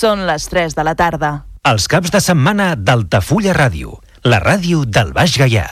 [0.00, 1.30] Són les 3 de la tarda.
[1.68, 5.66] Els caps de setmana d'Altafulla Ràdio, la ràdio del Baix Gaià.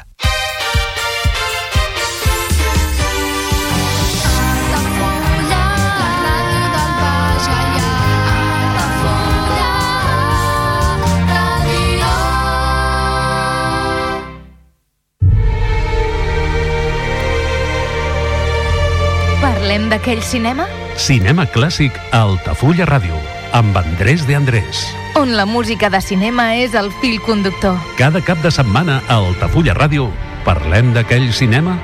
[19.40, 20.68] Parlem d'aquell cinema?
[21.00, 23.16] Cinema clàssic a Altafulla Ràdio,
[23.52, 24.87] amb Andrés de Andrés.
[25.15, 27.79] On la música de cinema és el fil conductor.
[27.98, 30.09] Cada cap de setmana a Altafulla Ràdio
[30.47, 31.79] parlem d'aquell cinema?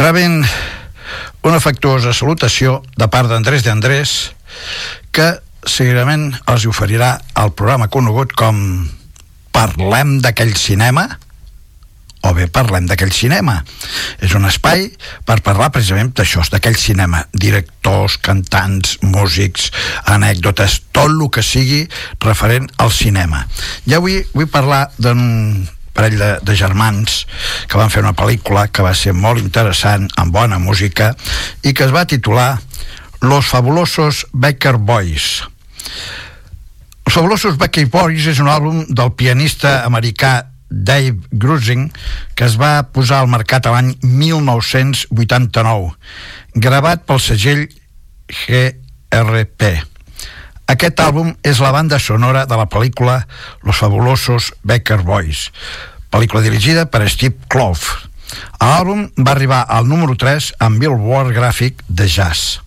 [0.00, 0.42] Rebent
[1.44, 4.34] una afectuosa salutació de part d'Andrés de Andrés
[5.14, 5.30] que
[5.64, 8.60] seguidament els oferirà el programa conegut com
[9.54, 11.04] Parlem d'aquell cinema
[12.24, 13.58] o bé parlem d'aquell cinema.
[14.24, 14.88] És un espai
[15.28, 17.24] per parlar precisament d'això, d'aquell cinema.
[17.32, 19.70] Directors, cantants, músics,
[20.10, 21.84] anècdotes, tot el que sigui
[22.24, 23.44] referent al cinema.
[23.86, 27.22] Ja avui vull parlar d'un parell de, de germans
[27.70, 31.12] que van fer una pel·lícula que va ser molt interessant, amb bona música,
[31.62, 32.58] i que es va titular
[33.24, 35.44] Los fabulosos Becker Boys.
[37.04, 40.34] Els fabulosos Becker Boys és un àlbum del pianista americà
[40.74, 41.92] Dave Grusing,
[42.34, 45.94] que es va posar al mercat l'any 1989,
[46.54, 47.66] gravat pel segell
[48.28, 49.74] GRP.
[50.74, 53.20] Aquest àlbum és la banda sonora de la pel·lícula
[53.62, 55.50] Los fabulosos Becker Boys,
[56.10, 58.08] pel·lícula dirigida per Steve Kloff.
[58.58, 62.60] L'àlbum va arribar al número 3 amb Billboard Graphic de Jazz.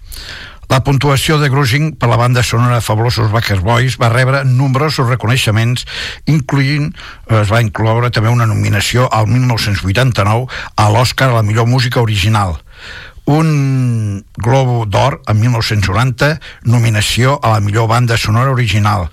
[0.68, 5.08] La puntuació de Grusing per la banda sonora de Fabulosos Backer Boys va rebre nombrosos
[5.08, 5.88] reconeixements,
[6.28, 6.92] incloent,
[7.40, 12.58] es va incloure també una nominació al 1989 a l'Oscar a la millor música original
[13.28, 19.09] un Globo d'Or en 1990, nominació a la millor banda sonora original,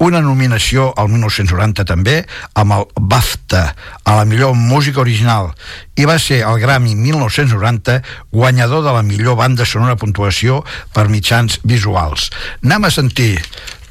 [0.00, 2.22] una nominació al 1990 també
[2.56, 3.64] amb el BAFTA
[4.08, 5.52] a la millor música original
[6.00, 8.00] i va ser el Grammy 1990
[8.32, 10.62] guanyador de la millor banda sonora puntuació
[10.96, 12.30] per mitjans visuals.
[12.64, 13.34] Anem a sentir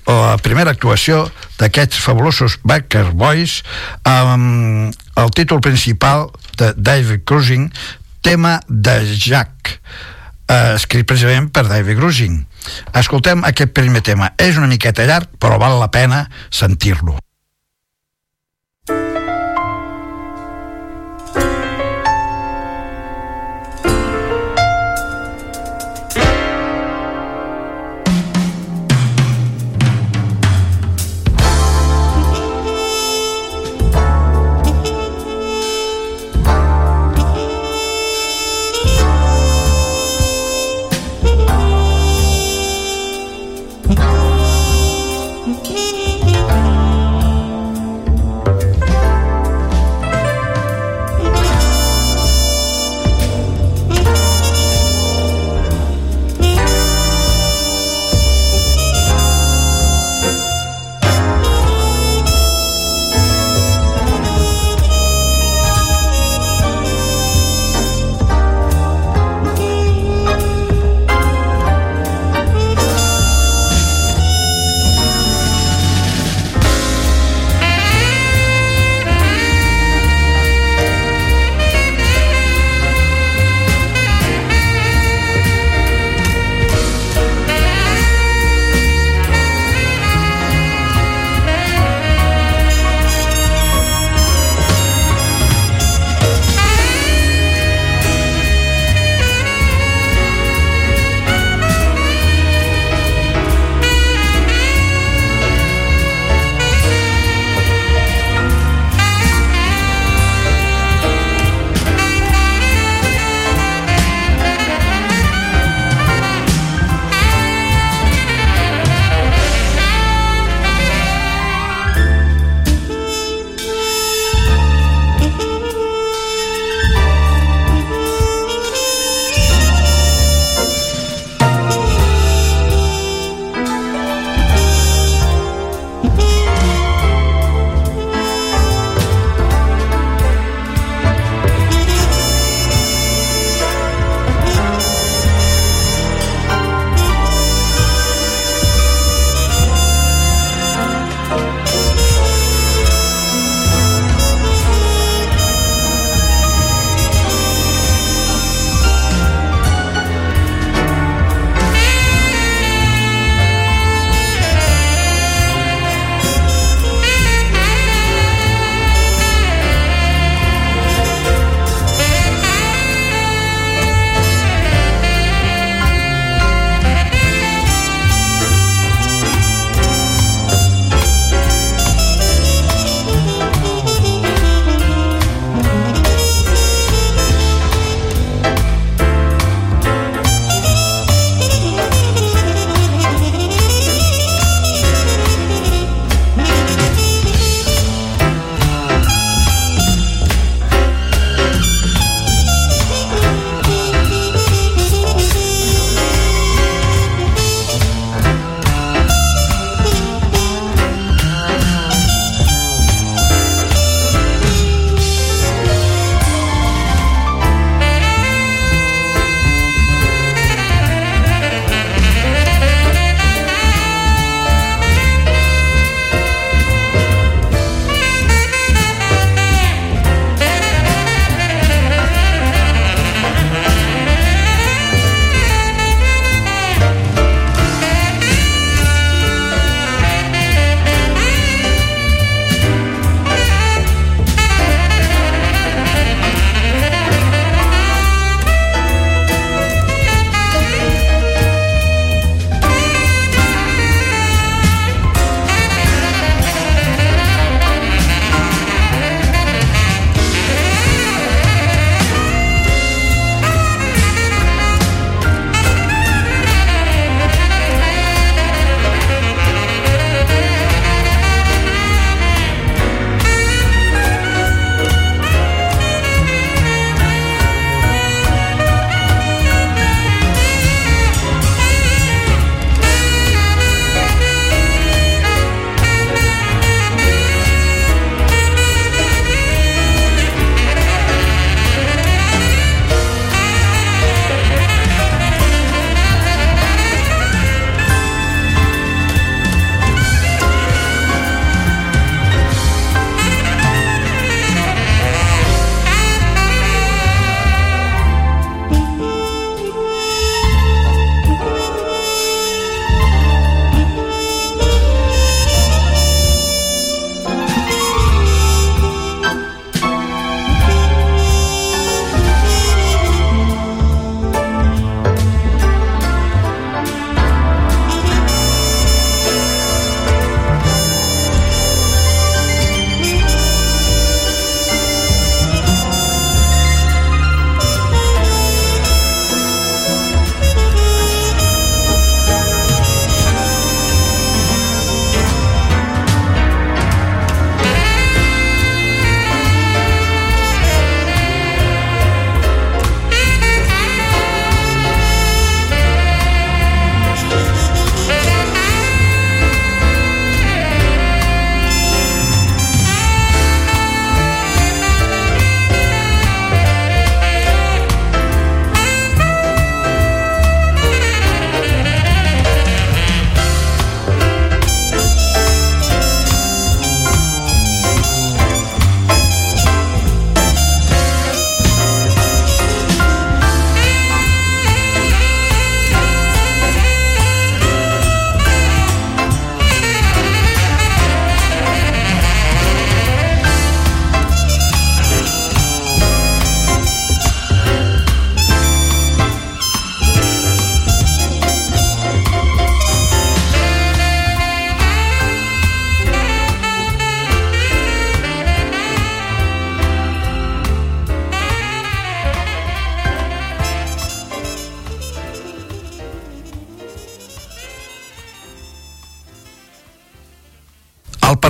[0.07, 1.28] la primera actuació
[1.59, 3.59] d'aquests fabulosos Backer Boys
[4.07, 7.69] amb el títol principal de David Cruising
[8.22, 9.78] tema de Jack
[10.47, 12.41] eh, escrit precisament per David Grusing.
[12.97, 14.33] Escoltem aquest primer tema.
[14.39, 17.17] És una miqueta llarg però val la pena sentir-lo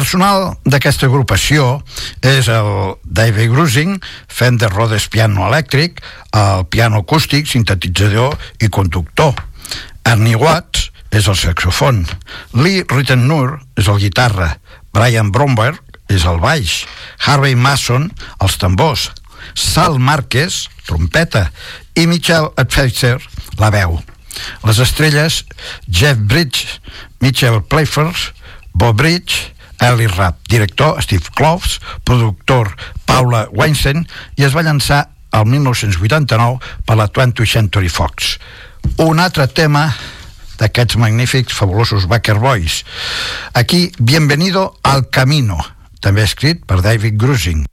[0.07, 1.81] personal d'aquesta agrupació
[2.23, 2.69] és el
[3.03, 3.97] David Grusing,
[4.31, 5.99] Fender Rhodes piano elèctric,
[6.31, 9.35] el piano acústic, sintetitzador i conductor.
[10.07, 12.05] Ernie Watts és el saxofon.
[12.55, 14.53] Lee Rittenur és el guitarra.
[14.95, 16.85] Brian Bromberg és el baix.
[17.27, 18.07] Harvey Mason,
[18.39, 19.09] els tambors.
[19.59, 21.49] Sal Márquez, trompeta.
[21.99, 23.19] I Michel Pfeiffer,
[23.59, 23.99] la veu.
[24.63, 25.43] Les estrelles,
[25.91, 26.79] Jeff Bridge,
[27.19, 28.31] Mitchell Playford,
[28.71, 32.73] Bob Bridge, Ellie Rapp, director Steve Kloves, productor
[33.05, 34.07] Paula Weinstein
[34.37, 35.05] i es va llançar
[35.37, 38.37] el 1989 per la 20th Century Fox.
[39.03, 39.89] Un altre tema
[40.57, 42.83] d'aquests magnífics, fabulosos Backer Boys.
[43.53, 45.59] Aquí, Bienvenido al Camino,
[46.01, 47.67] també escrit per David Grusing.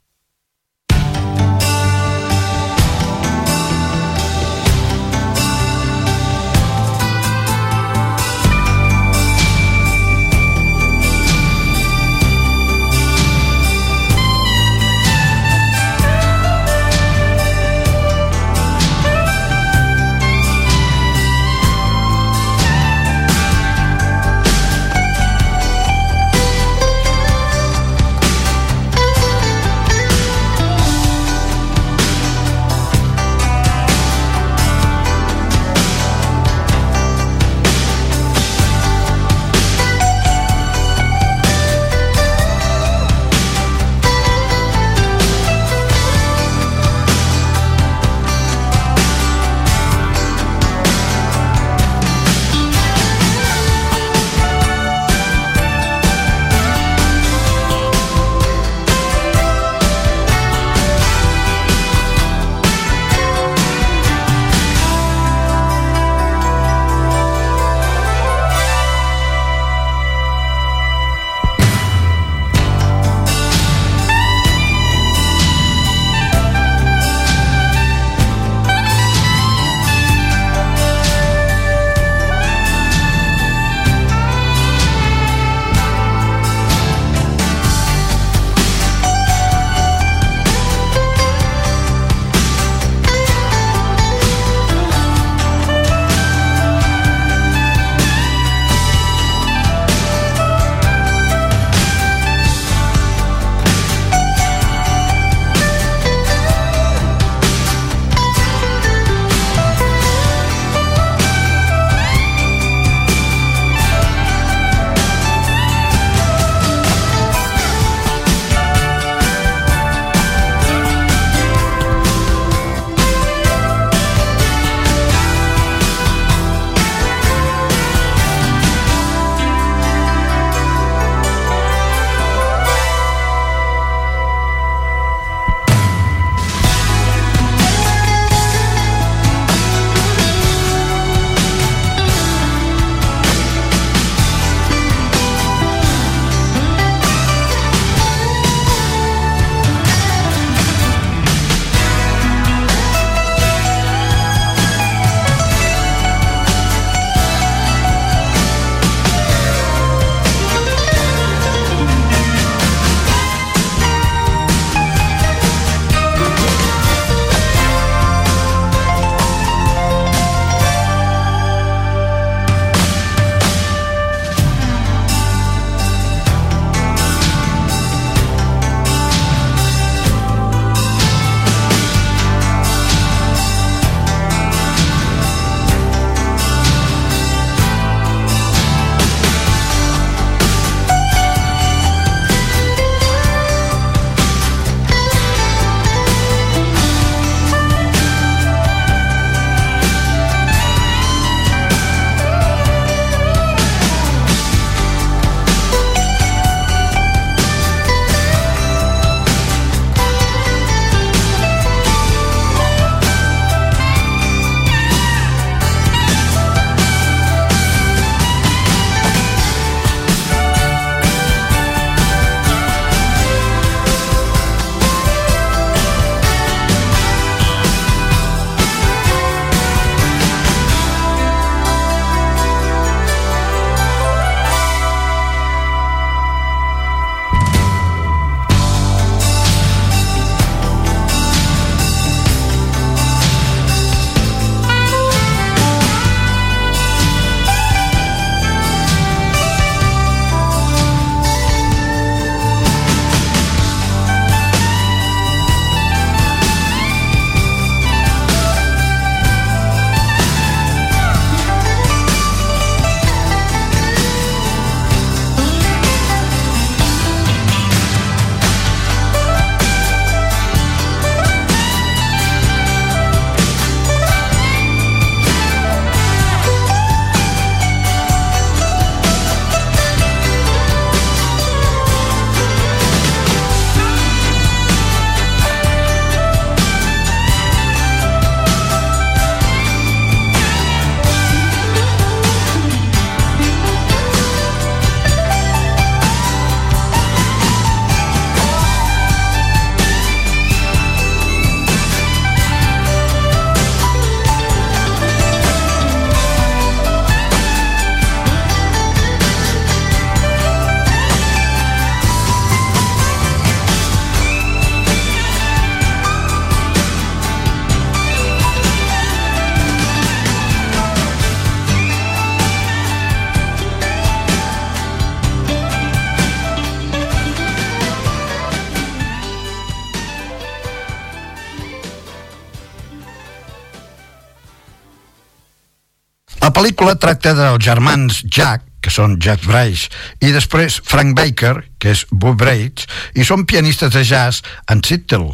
[336.55, 339.89] Pel·lícula tracta dels germans Jack, que són Jack Bryce,
[340.23, 342.85] i després Frank Baker, que és Bob Braids,
[343.17, 345.33] i són pianistes de jazz en Seattle,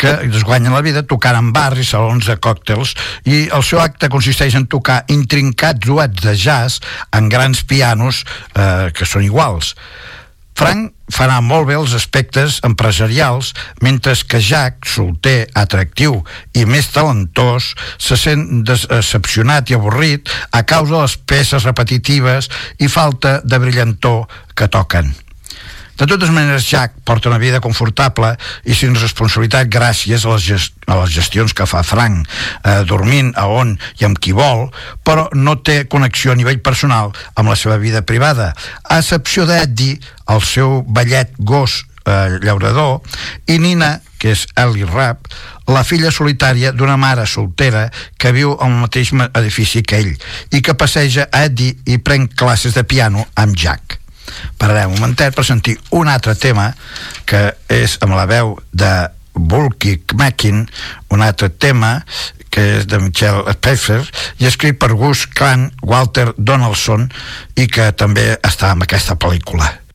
[0.00, 2.96] que es guanyen la vida tocant en bars i salons de còctels,
[3.28, 6.80] i el seu acte consisteix en tocar intrincats duets de jazz
[7.14, 8.24] en grans pianos
[8.56, 9.76] eh, que són iguals.
[10.58, 13.52] Frank farà molt bé els aspectes empresarials,
[13.84, 16.18] mentre que Jack, solter, atractiu
[16.58, 22.50] i més talentós, se sent decepcionat i avorrit a causa de les peces repetitives
[22.82, 24.26] i falta de brillantor
[24.58, 25.14] que toquen.
[25.98, 28.36] De totes maneres, Jack porta una vida confortable
[28.70, 32.22] i sin responsabilitat gràcies a les, gest a les gestions que fa Frank,
[32.62, 34.68] eh, dormint a on i amb qui vol,
[35.02, 38.52] però no té connexió a nivell personal amb la seva vida privada,
[38.86, 39.98] a excepció d'Eddie,
[40.30, 43.00] el seu ballet gos eh, llaurador,
[43.50, 45.26] i Nina, que és Ellie Rapp,
[45.66, 50.14] la filla solitària d'una mare soltera que viu al mateix edifici que ell
[50.54, 53.98] i que passeja a Eddie i pren classes de piano amb Jack
[54.58, 56.72] pararem un momentet per sentir un altre tema
[57.28, 58.92] que és amb la veu de
[59.38, 60.66] Bulky Mackin,
[61.14, 62.02] un altre tema
[62.50, 64.00] que és de Michel Pfeiffer
[64.40, 67.08] i escrit per Gus Clan Walter Donaldson
[67.56, 69.87] i que també està en aquesta pel·lícula.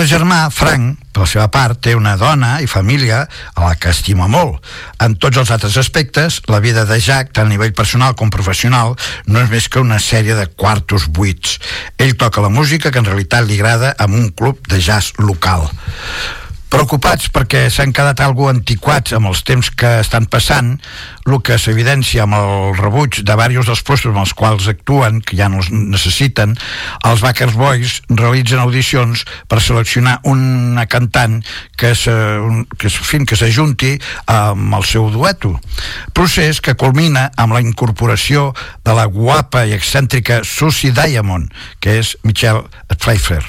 [0.00, 3.18] L'altre germà, Frank, per la seva part, té una dona i família
[3.52, 4.64] a la que estima molt.
[5.04, 8.94] En tots els altres aspectes, la vida de Jack, tant a nivell personal com professional,
[9.28, 11.58] no és més que una sèrie de quartos buits.
[12.00, 15.68] Ell toca la música que en realitat li agrada amb un club de jazz local.
[16.72, 20.78] Preocupats perquè s'han quedat algo antiquats amb els temps que estan passant,
[21.26, 25.36] el que s'evidència amb el rebuig de diversos dels postos amb els quals actuen, que
[25.38, 26.56] ja no els necessiten,
[27.06, 31.40] els Backers Boys realitzen audicions per seleccionar una cantant
[31.76, 33.92] que s'ajunti
[34.30, 35.54] amb el seu dueto.
[36.16, 38.50] Procés que culmina amb la incorporació
[38.84, 43.44] de la guapa i excèntrica Susie Diamond, que és Michelle Pfeiffer,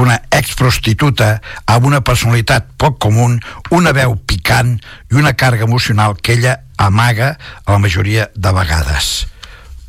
[0.00, 3.24] una exprostituta amb una personalitat poc comú,
[3.70, 4.74] una veu picant
[5.10, 9.26] i una càrrega emocional que ella amaga a la majoria de vegades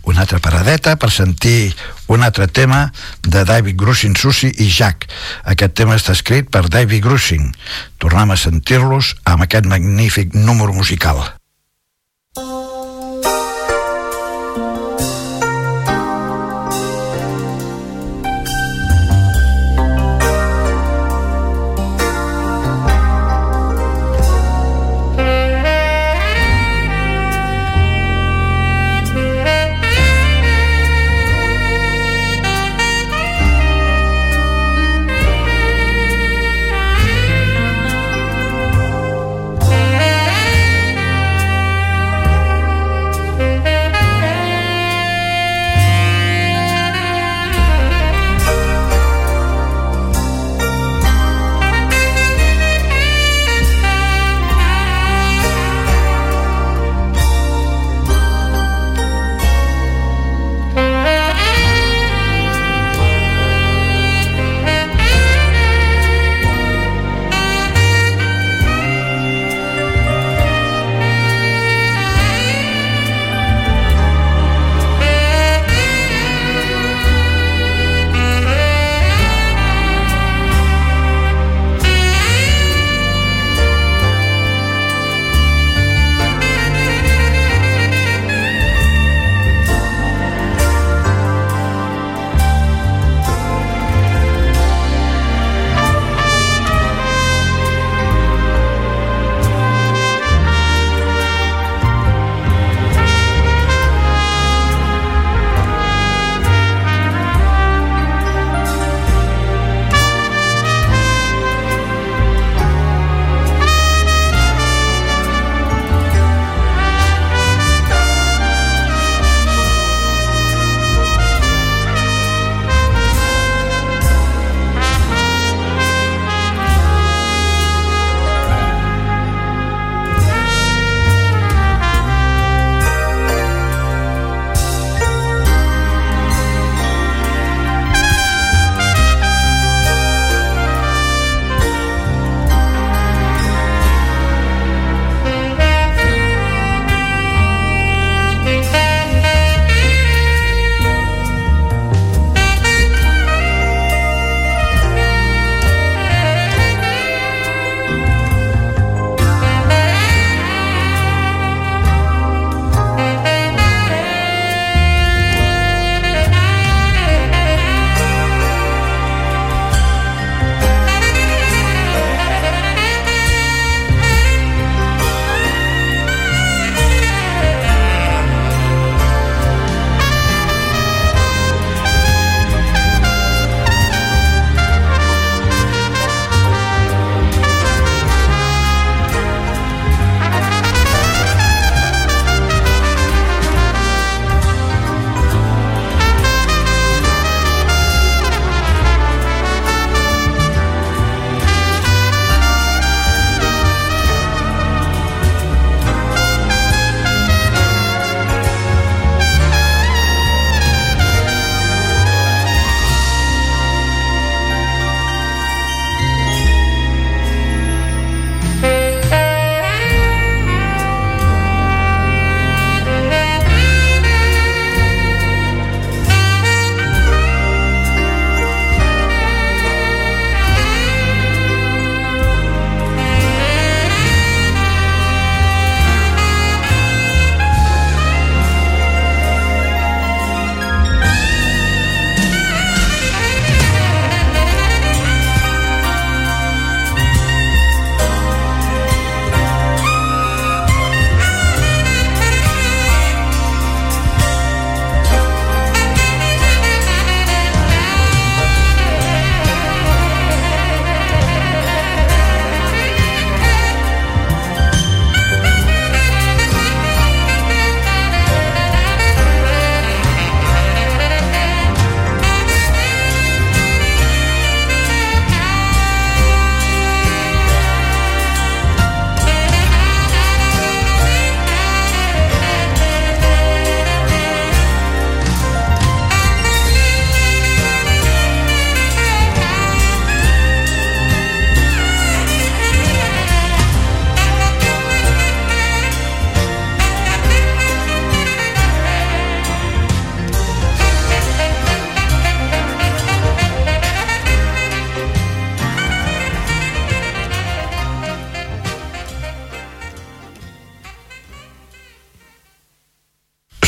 [0.06, 1.74] una altra paradeta per sentir
[2.08, 2.92] un altre tema
[3.26, 5.08] de David Grusin, Susi i Jack.
[5.50, 7.50] Aquest tema està escrit per David Grusin.
[7.98, 11.26] Tornem a sentir-los amb aquest magnífic número musical.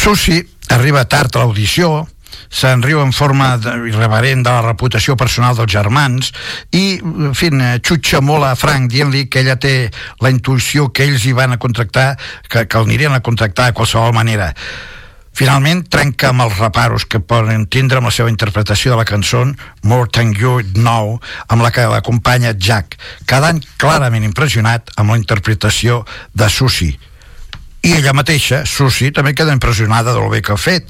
[0.07, 0.39] Susi
[0.71, 2.05] arriba tard a l'audició,
[2.47, 6.29] se'n riu en forma de, irreverent de la reputació personal dels germans
[6.71, 7.49] i, en fi,
[7.83, 9.89] xutxa molt a Frank dient-li que ella té
[10.23, 12.13] la intuïció que ells hi van a contractar,
[12.47, 14.53] que, que el anirien a contractar de qualsevol manera.
[15.35, 19.43] Finalment trenca amb els reparos que poden tindre amb la seva interpretació de la cançó
[19.83, 21.17] More Than You Know,
[21.51, 22.95] amb la que l'acompanya Jack,
[23.27, 26.93] quedant clarament impressionat amb la interpretació de Susi,
[27.87, 30.89] i ella mateixa, Susi, també queda impressionada del bé que ha fet,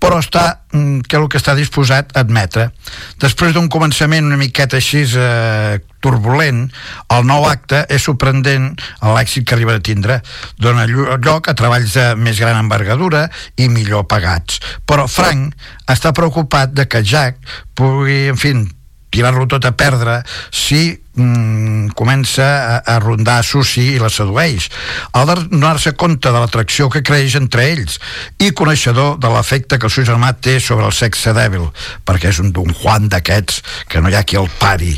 [0.00, 2.70] però està, mm, que el que està disposat a admetre.
[3.20, 6.62] Després d'un començament una miqueta així eh, turbulent,
[7.12, 8.70] el nou acte és sorprendent
[9.02, 10.20] l'èxit que arriba a tindre.
[10.56, 14.62] Dona lloc a treballs de més gran envergadura i millor pagats.
[14.86, 15.52] Però Frank
[15.90, 17.42] està preocupat de que Jack
[17.76, 18.54] pugui, en fi,
[19.10, 20.20] tirar-lo tot a perdre
[20.54, 24.68] si mm, comença a, a rondar Susi i la sedueix.
[25.16, 27.98] Al donar-se compte de l'atracció que creix entre ells
[28.42, 31.68] i coneixedor de l'efecte que el seu germà té sobre el sexe dèbil,
[32.04, 34.96] perquè és un Don Juan d'aquests que no hi ha qui el pari.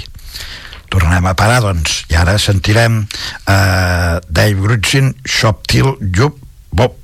[0.90, 6.40] Tornem a parar, doncs, i ara sentirem eh, Dave Grutzin, Shop Till Jup
[6.74, 6.98] Bob,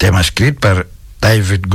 [0.00, 0.86] tema escrit per
[1.20, 1.68] David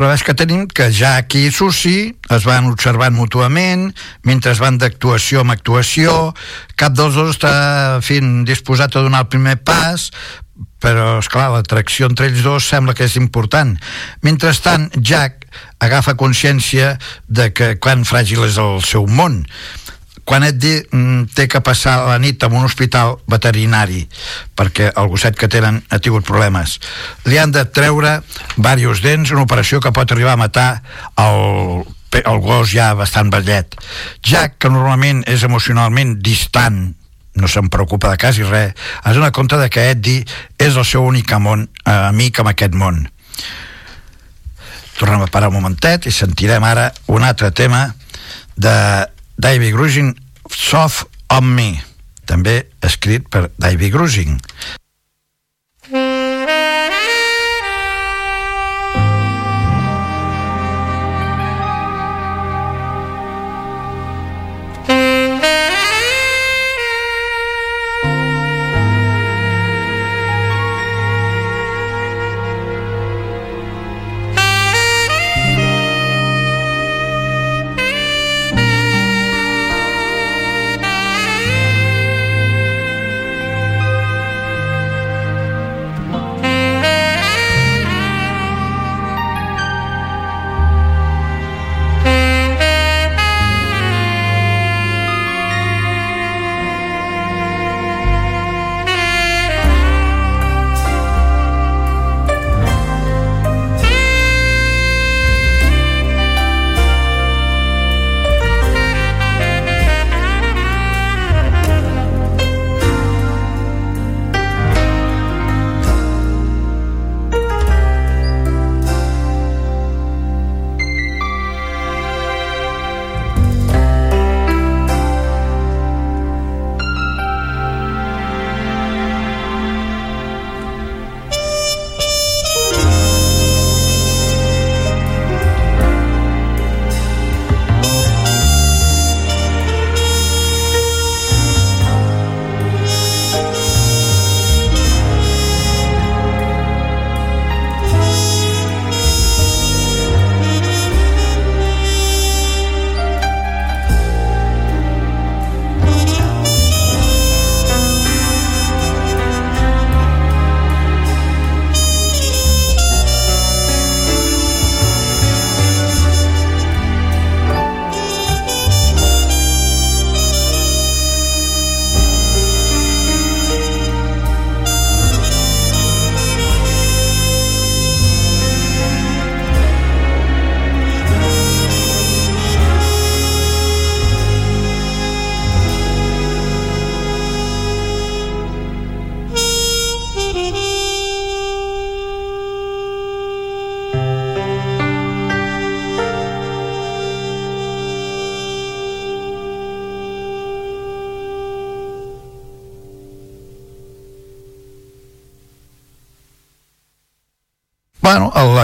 [0.00, 3.82] Però ves que tenim que Jack i Susi es van observant mútuament,
[4.24, 6.14] mentre es van d'actuació amb actuació,
[6.80, 10.06] cap dels dos està fin, disposat a donar el primer pas,
[10.80, 13.74] però, és clar l'atracció entre ells dos sembla que és important.
[14.24, 15.44] Mentrestant, Jack
[15.84, 16.94] agafa consciència
[17.28, 19.42] de que quan fràgil és el seu món
[20.30, 24.04] quan et di, mm, té que passar la nit en un hospital veterinari
[24.54, 26.78] perquè el gosset que tenen ha tingut problemes
[27.26, 28.20] li han de treure
[28.54, 30.70] diversos dents, una operació que pot arribar a matar
[31.18, 31.82] el,
[32.22, 33.74] el gos ja bastant vellet
[34.22, 36.92] Jack, que normalment és emocionalment distant
[37.34, 40.26] no se'n preocupa de quasi res, es dona compte de que Eddie
[40.58, 43.06] és el seu únic món, eh, amic amb aquest món.
[44.98, 47.94] Tornem a parar un momentet i sentirem ara un altre tema
[48.56, 49.06] de
[49.40, 50.12] Davy Grusing
[50.52, 51.70] Soft on Me
[52.28, 54.36] també escrit per Davy Grusing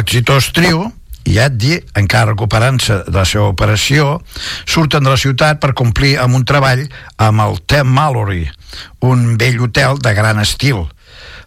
[0.07, 0.93] l'exitós trio
[1.27, 4.21] i Eddie, encara recuperant-se de la seva operació,
[4.63, 6.85] surten de la ciutat per complir amb un treball
[7.19, 8.45] amb el Tem Mallory,
[9.03, 10.85] un vell hotel de gran estil.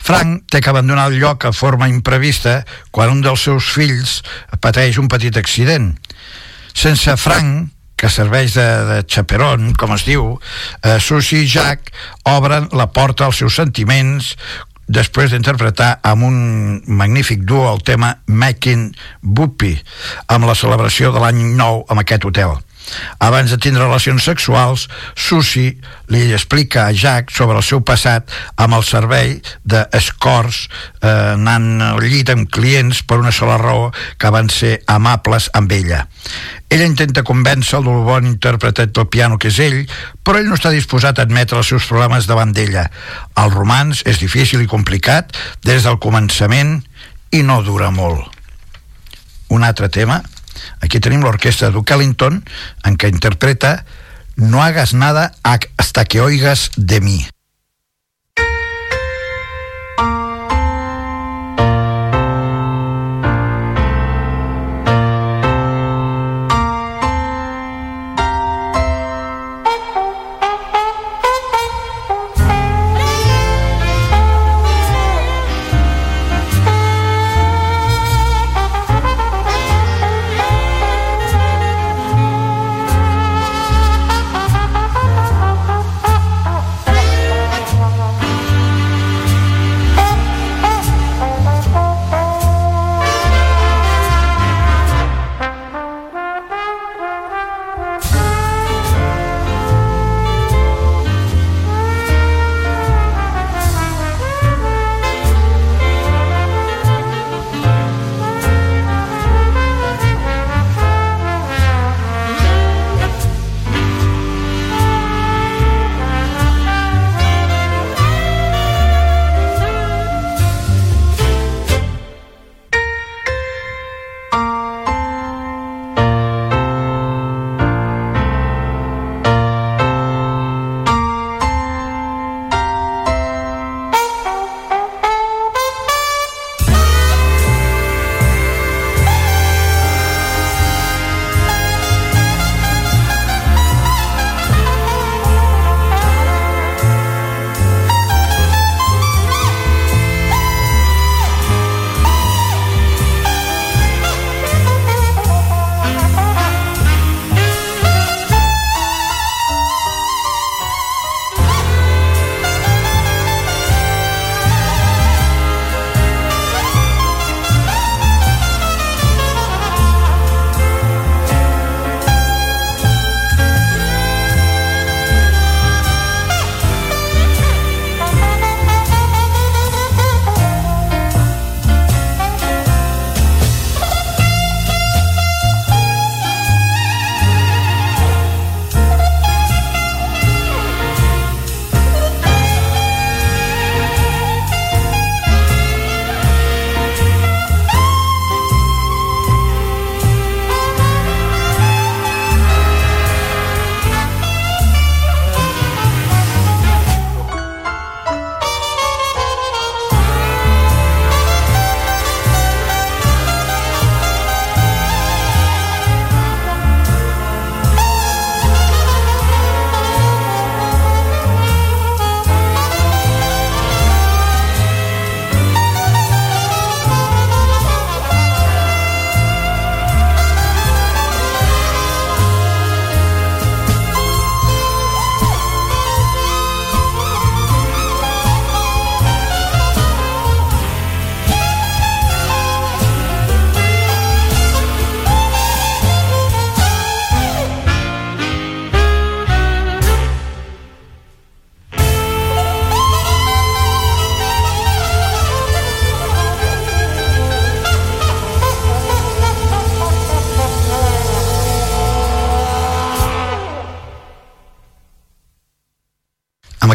[0.03, 4.20] Frank té que abandonar el lloc a forma imprevista quan un dels seus fills
[4.60, 5.93] pateix un petit accident.
[6.76, 10.34] Sense Frank, que serveix de, de xaperon, com es diu,
[10.84, 11.91] eh, Susie i Jack
[12.28, 14.34] obren la porta als seus sentiments,
[14.89, 16.39] després d'interpretar amb un
[16.89, 18.89] magnífic duo el tema Making
[19.21, 19.75] Buppy
[20.33, 22.57] amb la celebració de l'any nou amb aquest hotel.
[23.19, 25.69] Abans de tindre relacions sexuals, Susi
[26.09, 32.01] li explica a Jack sobre el seu passat amb el servei d'escorts eh, anant al
[32.03, 36.05] llit amb clients per una sola raó que van ser amables amb ella.
[36.69, 39.79] Ella intenta convèncer del bon interpretat del piano que és ell,
[40.23, 42.87] però ell no està disposat a admetre els seus problemes davant d'ella.
[43.41, 45.33] El romans és difícil i complicat
[45.65, 46.77] des del començament
[47.33, 48.29] i no dura molt.
[49.49, 50.21] Un altre tema,
[50.82, 52.43] aquí tenim l'orquestra Duke Ellington,
[52.84, 53.84] en què interpreta
[54.36, 57.28] No hagas nada hasta que oigas de mí.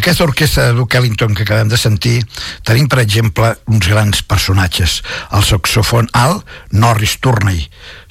[0.04, 2.26] Aquesta orquestra de Duke Ellington que acabem de sentir,
[2.68, 4.98] tenim, per exemple, uns grans personatges.
[5.32, 6.44] El saxofon alt,
[6.76, 7.62] Norris Turney.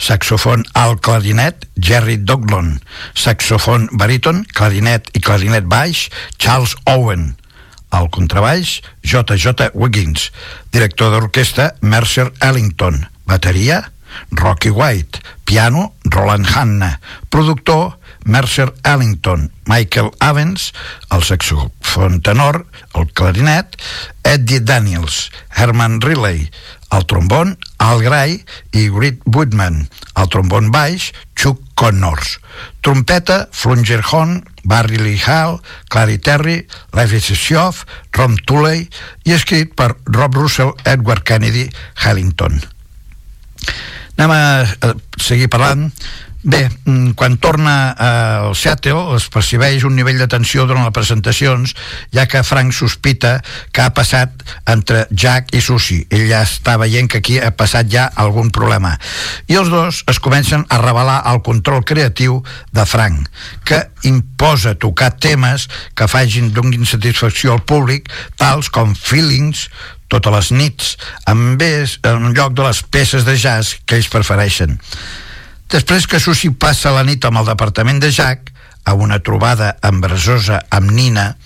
[0.02, 2.80] Saxofon alt clarinet, Jerry Doglon.
[3.14, 6.08] Saxofon baríton, clarinet i clarinet baix,
[6.42, 7.36] Charles Owen.
[7.94, 9.70] Al contrabaix, J.J.
[9.78, 10.32] Wiggins.
[10.74, 13.04] Director d'orquestra, Mercer Ellington.
[13.30, 13.84] Bateria,
[14.32, 15.22] Rocky White.
[15.46, 16.96] Piano, Roland Hanna.
[17.30, 20.74] Productor, Mercer Ellington, Michael Evans,
[21.12, 23.76] el saxofon tenor, el clarinet,
[24.24, 26.50] Eddie Daniels, Herman Riley,
[26.94, 28.38] el trombon, Al Gray
[28.72, 32.38] i Grit Woodman, el trombon baix, Chuck Connors,
[32.86, 35.60] trompeta, Flunger Horn, Barry Lee Hall,
[35.90, 38.86] Clary Terry, Levi Sessioff, Ron Tooley
[39.26, 41.68] i escrit per Rob Russell, Edward Kennedy,
[42.06, 42.62] Hallington.
[44.14, 45.90] Anem a, seguir parlant
[46.44, 51.72] Bé, mm, quan torna al Seattle es percibeix un nivell de tensió durant les presentacions,
[52.12, 53.38] ja que Frank sospita
[53.72, 56.02] que ha passat entre Jack i Susi.
[56.12, 58.98] Ell ja està veient que aquí ha passat ja algun problema.
[59.48, 62.42] I els dos es comencen a revelar el control creatiu
[62.76, 63.32] de Frank,
[63.64, 69.70] que imposa tocar temes que fagin donin satisfacció al públic, tals com Feelings,
[70.12, 74.82] totes les nits, en, vez, en lloc de les peces de jazz que ells prefereixen.
[75.74, 78.52] Després que Susi passa la nit amb el departament de Jack,
[78.86, 81.38] a una trobada embresosa amb Nina,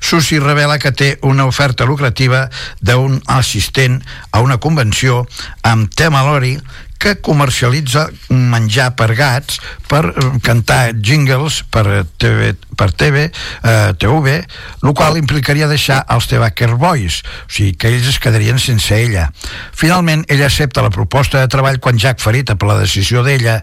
[0.00, 2.46] Susi revela que té una oferta lucrativa
[2.80, 3.98] d'un assistent
[4.30, 5.24] a una convenció
[5.66, 6.54] amb Tema Lori
[6.98, 9.58] que comercialitza menjar per gats
[9.90, 14.36] per eh, cantar jingles per TV, per TV, eh, TV,
[14.82, 19.28] el qual implicaria deixar els Tebacker Boys, o sigui que ells es quedarien sense ella.
[19.76, 23.60] Finalment, ella accepta la proposta de treball quan Jack, ferit per la decisió d'ella,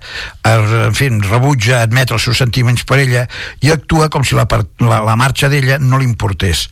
[0.48, 3.26] en fi, rebutja admetre els seus sentiments per ella
[3.62, 4.48] i actua com si la,
[4.82, 6.68] la, la marxa d'ella no li importés.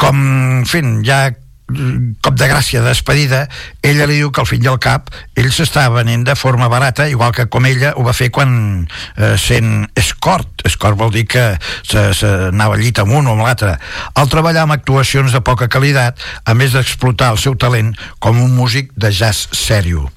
[0.00, 0.20] Com,
[0.60, 1.28] en fi, ja
[1.64, 3.46] cop de gràcia de despedida,
[3.82, 7.32] ella li diu que al i al cap ell s'està venent de forma barata, igual
[7.32, 8.84] que com ella ho va fer quan
[9.16, 10.64] eh, sent escort.
[10.68, 11.44] Escort vol dir que
[11.88, 13.78] s'anava llit amb un o amb l'altre.
[14.14, 18.52] Al treballar amb actuacions de poca qualitat, a més d'explotar el seu talent com un
[18.54, 20.10] músic de jazz sèrio.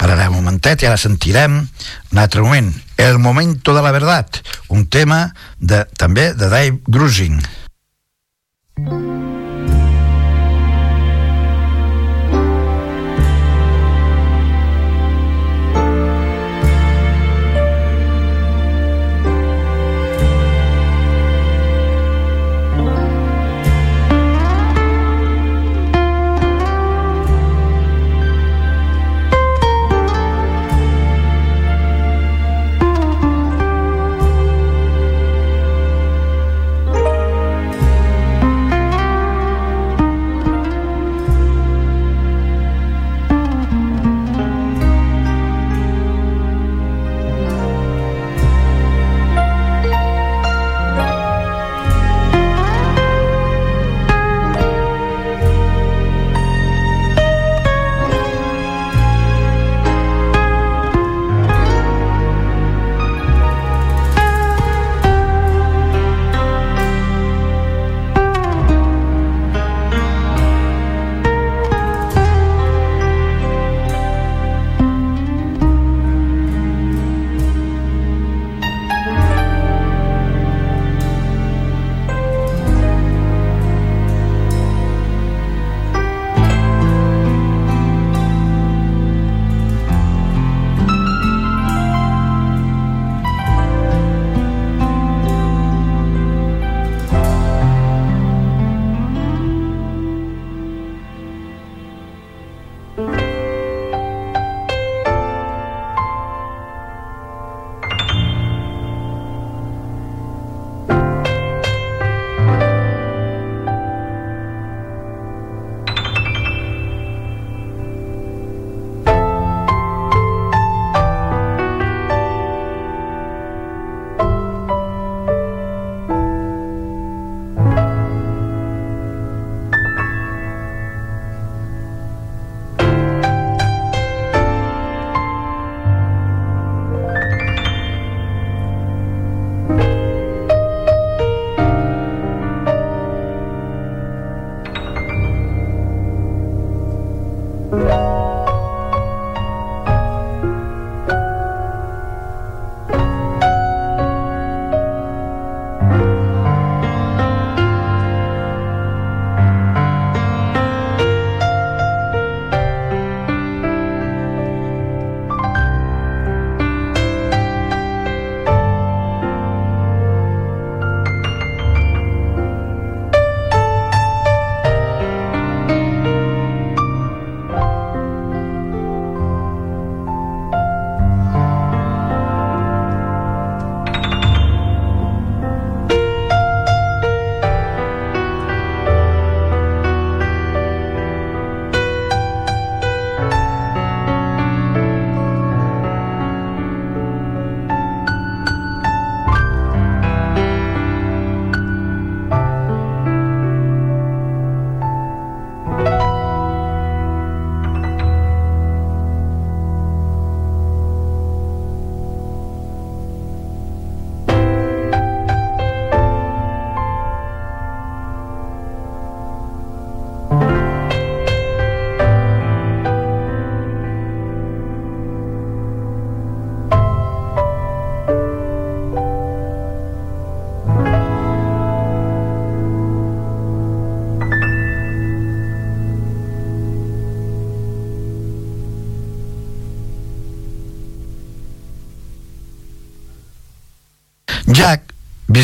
[0.00, 4.26] Pararem un momentet i ara sentirem un altre moment, El momento de la verdad,
[4.68, 7.40] un tema de, també de Dave Grusing.
[8.80, 9.49] Thank you.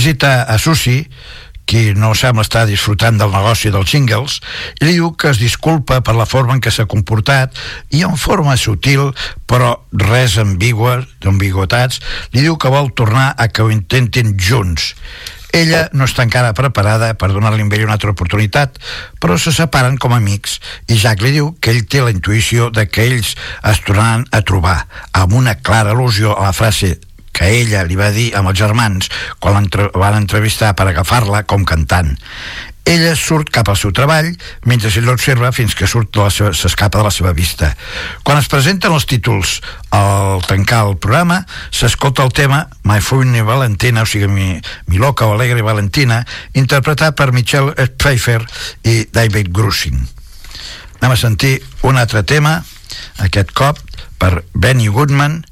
[0.07, 1.09] Visita a Susi,
[1.67, 4.37] qui no sembla estar disfrutant del negoci dels jingles,
[4.79, 7.59] i li diu que es disculpa per la forma en què s'ha comportat
[7.91, 9.09] i en forma sutil,
[9.51, 11.99] però res ambigua, d'ambigüetats,
[12.37, 14.93] li diu que vol tornar a que ho intentin junts.
[15.51, 18.79] Ella no està encara preparada per donar-li a ell una altra oportunitat,
[19.19, 22.87] però se separen com amics i Jack li diu que ell té la intuïció de
[22.87, 23.35] que ells
[23.67, 26.95] es tornaran a trobar, amb una clara al·lusió a la frase
[27.37, 32.17] que ella li va dir amb els germans quan van entrevistar per agafar-la com cantant.
[32.87, 34.29] Ella surt cap al seu treball
[34.71, 37.73] mentre ell l'observa fins que surt s'escapa de la seva vista.
[38.23, 39.57] Quan es presenten els títols
[39.91, 41.41] al tancar el programa,
[41.75, 44.49] s'escolta el tema My Funny Valentina, o sigui, mi,
[44.87, 46.23] mi loca o alegre Valentina,
[46.55, 48.39] interpretat per Michelle Pfeiffer
[48.87, 49.99] i David Grussing.
[51.01, 52.61] Anem a sentir un altre tema,
[53.19, 53.83] aquest cop
[54.23, 55.43] per Benny Goodman,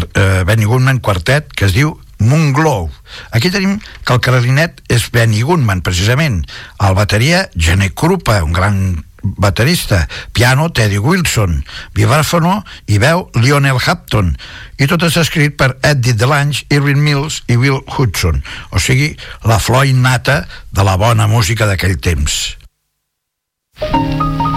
[0.00, 2.90] eh, Benny Goodman quartet que es diu Moonglow.
[3.30, 6.44] Aquí tenim que el clarinet és Benny Goodman, precisament.
[6.80, 8.78] El bateria, Gene Krupa, un gran
[9.22, 11.64] baterista, piano Teddy Wilson,
[11.94, 14.34] vibráfono i veu Lionel Hampton.
[14.78, 18.42] I tot és escrit per Eddie DeLange, Irving Mills i Will Hudson.
[18.70, 19.14] O sigui,
[19.46, 22.42] la flor innata de la bona música d'aquell temps.
[23.82, 24.51] Situat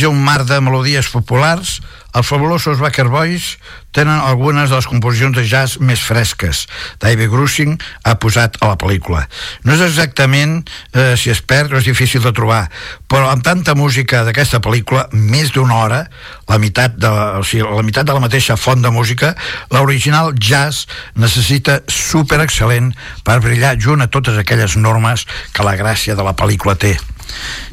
[0.00, 1.80] enmig d'un mar de melodies populars,
[2.14, 3.58] els fabulosos Baker Boys
[3.92, 6.66] tenen algunes de les composicions de jazz més fresques.
[7.00, 9.26] David Grushing ha posat a la pel·lícula.
[9.64, 12.70] No és exactament, eh, si es perd, no és difícil de trobar,
[13.08, 16.00] però amb tanta música d'aquesta pel·lícula, més d'una hora,
[16.48, 19.34] la meitat, de, o sigui, la meitat de la mateixa font de música,
[19.70, 22.94] l'original jazz necessita super excel·lent
[23.24, 26.96] per brillar junt a totes aquelles normes que la gràcia de la pel·lícula té.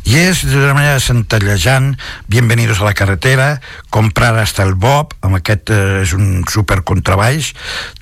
[0.03, 1.99] Y es de una manera centellejant.
[2.27, 3.61] Bienvenidos a la carretera.
[3.89, 7.53] Comprar hasta el Bob amb aquest eh, és un super contrabaix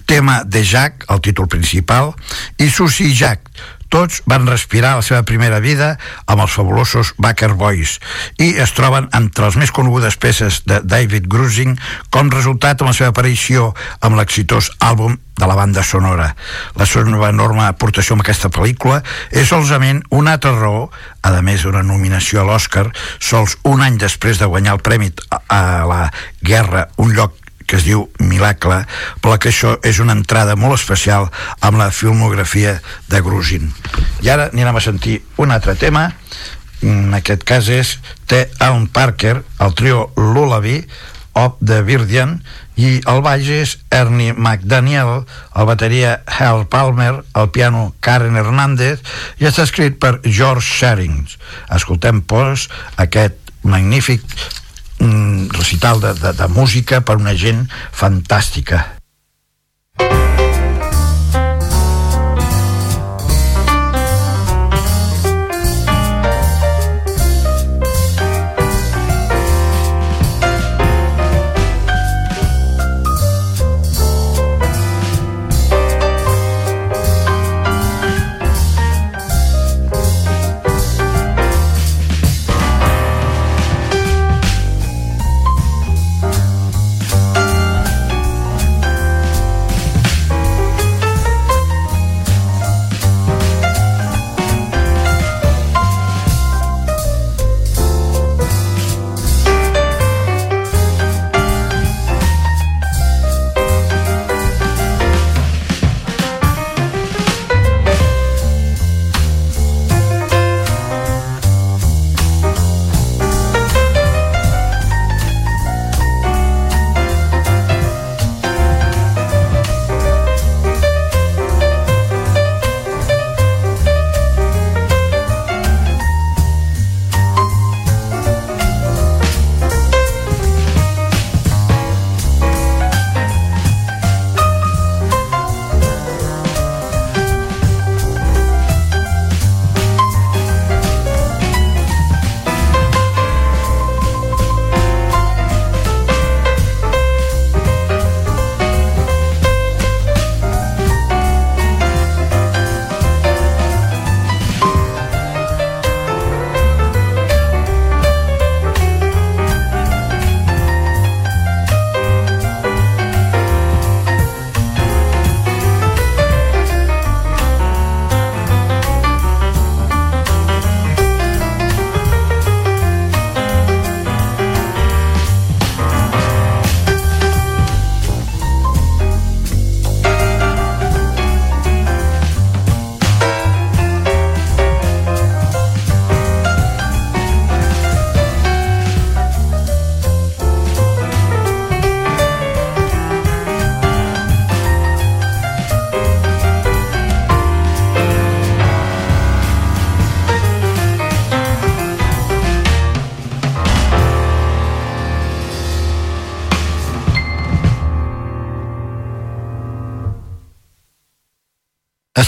[0.05, 2.13] tema de Jack, el títol principal.
[2.61, 3.49] I Susi Jack
[3.95, 5.93] tots van respirar la seva primera vida
[6.27, 7.93] amb els fabulosos Baker Boys
[8.43, 11.77] i es troben entre les més conegudes peces de David Grusing
[12.11, 13.69] com resultat amb la seva aparició
[14.03, 16.33] amb l'exitós àlbum de la banda sonora.
[16.75, 20.89] La seva enorme aportació amb aquesta pel·lícula és solament una altra raó,
[21.23, 22.89] a més d'una nominació a l'Oscar,
[23.19, 25.11] sols un any després de guanyar el premi
[25.47, 26.03] a la
[26.43, 28.83] guerra, un lloc que es diu Miracle,
[29.21, 33.71] però que això és una entrada molt especial amb la filmografia de Grusin.
[34.21, 36.11] I ara anirem a sentir un altre tema,
[36.85, 37.97] en aquest cas és
[38.29, 38.45] T.
[38.59, 40.83] Alan Parker, el trio Lullaby,
[41.35, 42.39] of the Virdian,
[42.79, 49.03] i el baix és Ernie McDaniel, el bateria Hal Palmer, el piano Karen Hernández,
[49.39, 51.37] i està escrit per George Sherings.
[51.75, 54.23] Escoltem, pues, aquest magnífic
[55.05, 58.83] un recital de, de, de música per una gent fantàstica.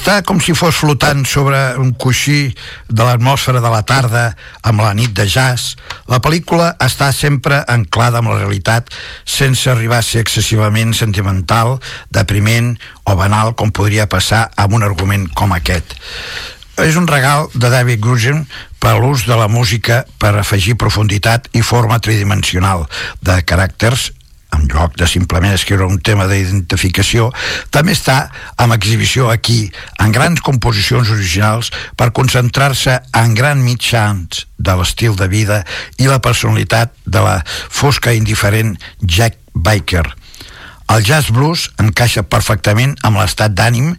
[0.08, 2.54] Està com si fos flotant sobre un coixí
[2.88, 4.22] de l'atmosfera de la tarda
[4.64, 5.74] amb la nit de jazz,
[6.08, 8.88] la pel·lícula està sempre anclada amb la realitat
[9.28, 15.28] sense arribar a ser excessivament sentimental, depriment o banal com podria passar amb un argument
[15.36, 15.98] com aquest.
[16.80, 18.46] És un regal de David Grugen
[18.80, 22.88] per l'ús de la música per afegir profunditat i forma tridimensional
[23.20, 24.14] de caràcters
[24.56, 27.30] en lloc de simplement escriure un tema d'identificació,
[27.74, 34.78] també està amb exhibició aquí, en grans composicions originals, per concentrar-se en gran mitjans de
[34.78, 35.64] l'estil de vida
[35.98, 40.06] i la personalitat de la fosca indiferent Jack Baker.
[40.88, 43.90] El jazz blues encaixa perfectament amb l'estat d'ànim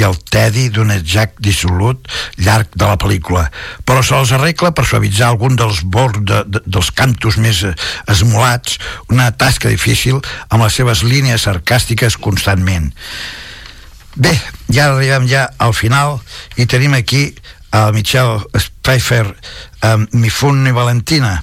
[0.00, 2.08] i el tedi d'un Jack dissolut
[2.40, 3.44] llarg de la pel·lícula,
[3.84, 7.60] però se'ls arregla per suavitzar algun dels bords de, de, dels cantos més
[8.08, 8.78] esmolats,
[9.12, 12.94] una tasca difícil amb les seves línies sarcàstiques constantment.
[14.16, 14.32] Bé,
[14.72, 16.16] ja arribem ja al final
[16.56, 17.28] i tenim aquí
[17.76, 18.40] a Michelle
[18.80, 19.26] Pfeiffer
[19.84, 21.36] amb Mifun i Valentina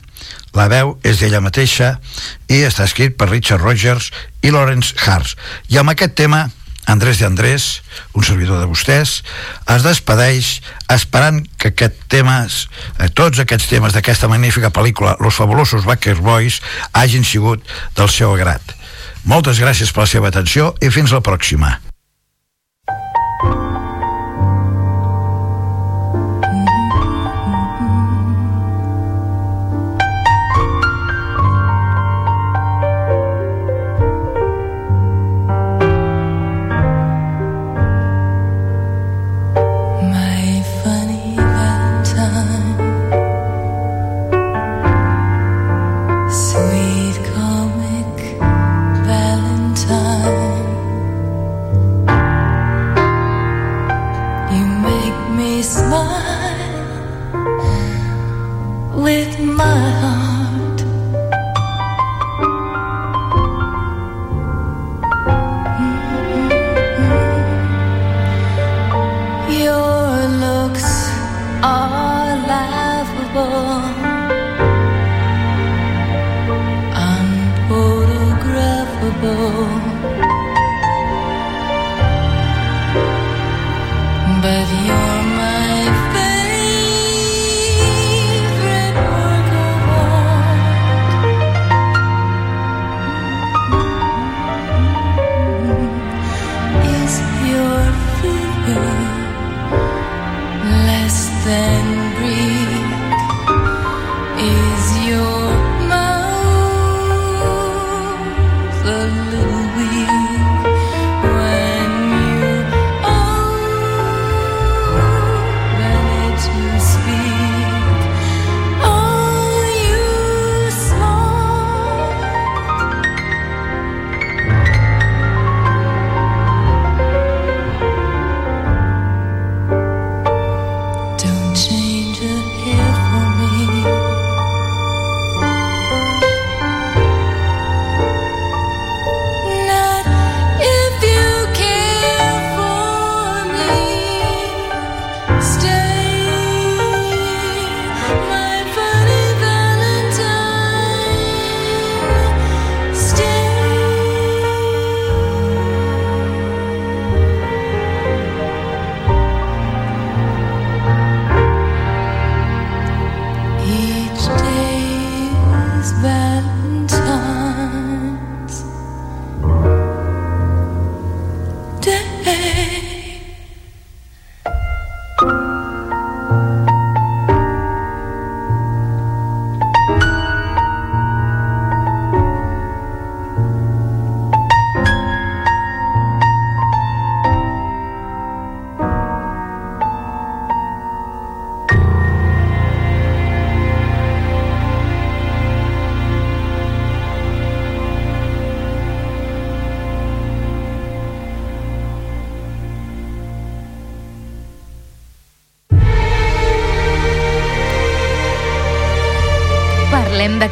[0.55, 1.95] la veu és d'ella mateixa
[2.47, 4.11] i està escrit per Richard Rogers
[4.41, 5.35] i Lawrence Hars.
[5.69, 6.45] I amb aquest tema,
[6.85, 7.81] Andrés de Andrés,
[8.13, 9.23] un servidor de vostès,
[9.73, 10.59] es despedeix
[10.93, 12.67] esperant que aquest temes,
[12.99, 16.61] eh, tots aquests temes d'aquesta magnífica pel·lícula Los fabulosos Baker Boys
[16.93, 17.65] hagin sigut
[17.97, 18.61] del seu agrat.
[19.25, 21.79] Moltes gràcies per la seva atenció i fins la pròxima.